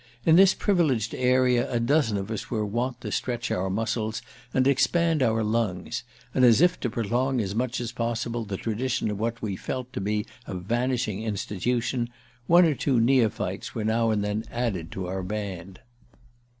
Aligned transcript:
In 0.25 0.35
this 0.35 0.55
privileged 0.55 1.13
area 1.13 1.71
a 1.71 1.79
dozen 1.79 2.17
of 2.17 2.31
us 2.31 2.49
were 2.49 2.65
wont 2.65 3.01
to 3.01 3.11
stretch 3.11 3.51
our 3.51 3.69
muscles 3.69 4.23
and 4.51 4.65
expand 4.65 5.21
our 5.21 5.43
lungs; 5.43 6.03
and, 6.33 6.43
as 6.43 6.59
if 6.59 6.79
to 6.79 6.89
prolong 6.89 7.39
as 7.39 7.53
much 7.53 7.79
as 7.79 7.91
possible 7.91 8.43
the 8.43 8.57
tradition 8.57 9.11
of 9.11 9.19
what 9.19 9.43
we 9.43 9.55
felt 9.55 9.93
to 9.93 10.01
be 10.01 10.25
a 10.47 10.55
vanishing 10.55 11.21
institution, 11.21 12.09
one 12.47 12.65
or 12.65 12.73
two 12.73 12.99
neophytes 12.99 13.75
were 13.75 13.85
now 13.85 14.09
and 14.09 14.23
then 14.23 14.43
added 14.49 14.91
to 14.93 15.05
our 15.05 15.21
band. 15.21 15.79